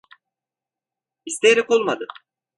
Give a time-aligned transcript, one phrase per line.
[1.25, 2.05] İsteyerek olmadı.